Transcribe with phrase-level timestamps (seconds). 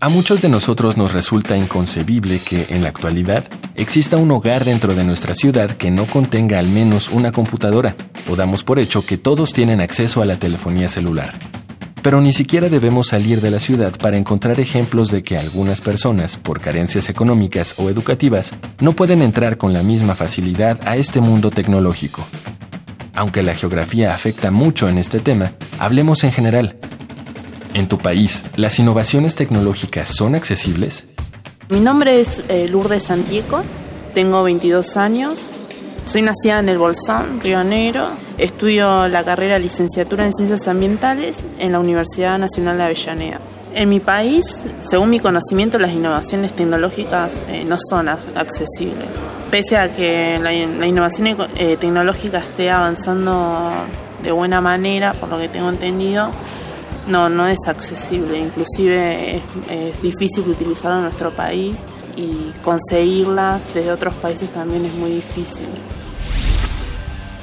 [0.00, 3.44] A muchos de nosotros nos resulta inconcebible que, en la actualidad,
[3.74, 7.96] exista un hogar dentro de nuestra ciudad que no contenga al menos una computadora,
[8.30, 11.34] o damos por hecho que todos tienen acceso a la telefonía celular.
[12.00, 16.36] Pero ni siquiera debemos salir de la ciudad para encontrar ejemplos de que algunas personas,
[16.36, 21.50] por carencias económicas o educativas, no pueden entrar con la misma facilidad a este mundo
[21.50, 22.24] tecnológico.
[23.14, 26.76] Aunque la geografía afecta mucho en este tema, hablemos en general,
[27.78, 31.06] en tu país, ¿las innovaciones tecnológicas son accesibles?
[31.68, 33.62] Mi nombre es eh, Lourdes Santiago,
[34.14, 35.34] tengo 22 años,
[36.06, 41.72] soy nacida en el Bolsón, Río Negro, estudio la carrera licenciatura en Ciencias Ambientales en
[41.72, 43.40] la Universidad Nacional de Avellaneda.
[43.74, 49.06] En mi país, según mi conocimiento, las innovaciones tecnológicas eh, no son accesibles.
[49.50, 50.52] Pese a que la,
[50.86, 53.70] innovación eh, tecnológica esté avanzando
[54.22, 56.30] de buena manera, por lo que tengo entendido,
[57.08, 59.36] no, no es accesible, inclusive
[59.70, 61.78] es, difícil utilizarlo en nuestro país
[62.16, 65.66] y conseguirlas desde otros países también es muy difícil.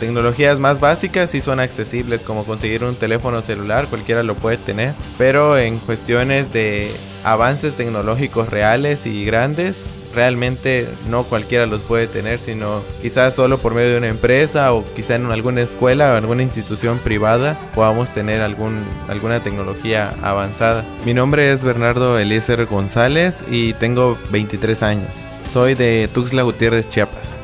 [0.00, 4.94] Tecnologías más básicas sí son accesibles, como conseguir un teléfono celular, cualquiera lo puede tener,
[5.18, 6.92] pero en cuestiones de
[7.24, 9.76] avances tecnológicos reales y grandes,
[10.18, 14.84] realmente no cualquiera los puede tener, sino quizás solo por medio de una empresa o
[14.96, 20.84] quizá en alguna escuela o alguna institución privada podamos tener algún, alguna tecnología avanzada.
[21.04, 25.14] Mi nombre es Bernardo Eliezer González y tengo 23 años.
[25.48, 27.36] Soy de Tuxtla Gutiérrez, Chiapas.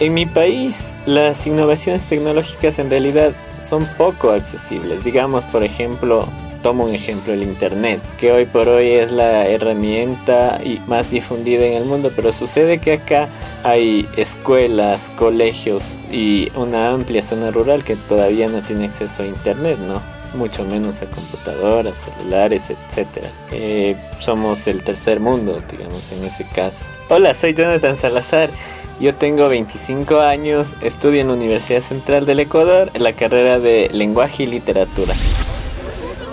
[0.00, 5.04] En mi país, las innovaciones tecnológicas en realidad son poco accesibles.
[5.04, 6.26] Digamos, por ejemplo,
[6.66, 11.74] tomo un ejemplo, el Internet, que hoy por hoy es la herramienta más difundida en
[11.74, 13.28] el mundo, pero sucede que acá
[13.62, 19.78] hay escuelas, colegios y una amplia zona rural que todavía no tiene acceso a Internet,
[19.78, 20.02] ¿no?
[20.34, 23.26] mucho menos a computadoras, celulares, etc.
[23.52, 26.86] Eh, somos el tercer mundo, digamos, en ese caso.
[27.08, 28.50] Hola, soy Jonathan Salazar.
[28.98, 33.88] Yo tengo 25 años, estudio en la Universidad Central del Ecuador en la carrera de
[33.92, 35.14] Lenguaje y Literatura.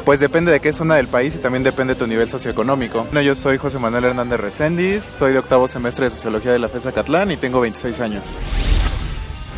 [0.05, 3.05] Pues depende de qué zona del país y también depende de tu nivel socioeconómico.
[3.05, 6.67] Bueno, yo soy José Manuel Hernández Reséndiz, soy de octavo semestre de Sociología de la
[6.67, 8.39] FESA Catlán y tengo 26 años.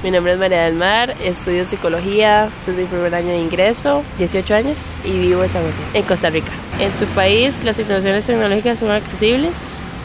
[0.03, 4.53] Mi nombre es María del Mar, estudio psicología, soy de primer año de ingreso, 18
[4.53, 6.51] años y vivo en San José, en Costa Rica.
[6.79, 9.53] ¿En tu país las innovaciones tecnológicas son accesibles?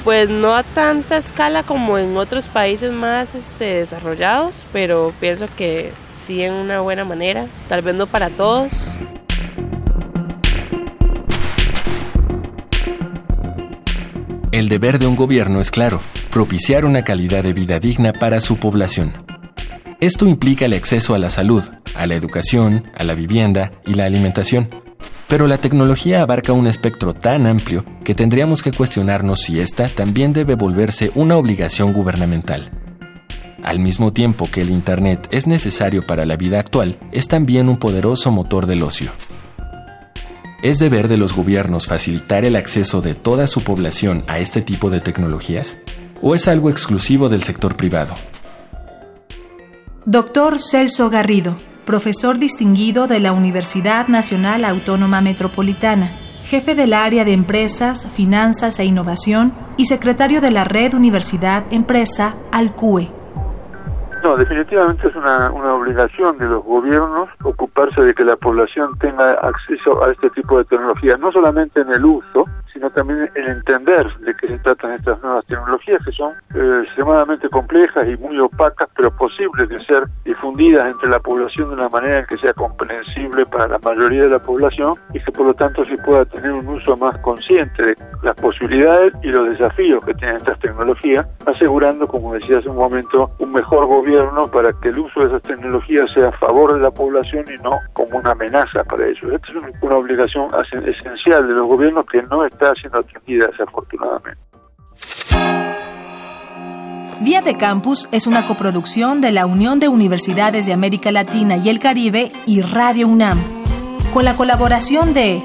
[0.05, 5.93] Pues no a tanta escala como en otros países más este, desarrollados, pero pienso que
[6.25, 8.73] sí en una buena manera, tal vez no para todos.
[14.53, 16.01] El deber de un gobierno es claro,
[16.33, 19.13] propiciar una calidad de vida digna para su población.
[20.01, 21.63] Esto implica el acceso a la salud,
[21.95, 24.69] a la educación, a la vivienda y la alimentación.
[25.29, 30.33] Pero la tecnología abarca un espectro tan amplio que tendríamos que cuestionarnos si esta también
[30.33, 32.73] debe volverse una obligación gubernamental.
[33.63, 37.77] Al mismo tiempo que el Internet es necesario para la vida actual, es también un
[37.77, 39.13] poderoso motor del ocio.
[40.63, 44.91] ¿Es deber de los gobiernos facilitar el acceso de toda su población a este tipo
[44.91, 45.81] de tecnologías?
[46.21, 48.15] ¿O es algo exclusivo del sector privado?
[50.05, 51.57] Doctor Celso Garrido,
[51.87, 56.11] profesor distinguido de la Universidad Nacional Autónoma Metropolitana,
[56.45, 62.35] jefe del área de Empresas, Finanzas e Innovación y secretario de la Red Universidad Empresa,
[62.53, 63.20] ALCUE.
[64.41, 70.03] Definitivamente es una, una obligación de los gobiernos ocuparse de que la población tenga acceso
[70.03, 74.35] a este tipo de tecnología, no solamente en el uso, sino también en entender de
[74.35, 79.15] qué se tratan estas nuevas tecnologías que son eh, extremadamente complejas y muy opacas, pero
[79.15, 83.79] posibles de ser difundidas entre la población de una manera que sea comprensible para la
[83.79, 87.19] mayoría de la población y que por lo tanto se pueda tener un uso más
[87.19, 92.69] consciente de las posibilidades y los desafíos que tienen estas tecnologías, asegurando, como decía hace
[92.69, 96.75] un momento, un mejor gobierno para que el uso de esas tecnologías sea a favor
[96.75, 99.33] de la población y no como una amenaza para ellos.
[99.33, 100.51] Esta es una obligación
[100.87, 104.41] esencial de los gobiernos que no está siendo atendida desafortunadamente.
[107.21, 111.69] Vía de Campus es una coproducción de la Unión de Universidades de América Latina y
[111.69, 113.39] el Caribe y Radio UNAM,
[114.15, 115.39] con la colaboración de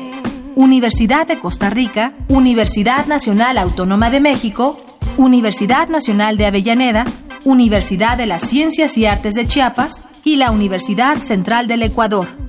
[0.55, 4.84] Universidad de Costa Rica, Universidad Nacional Autónoma de México,
[5.17, 7.05] Universidad Nacional de Avellaneda,
[7.45, 12.44] Universidad de las Ciencias y Artes de Chiapas y la Universidad Central del Ecuador.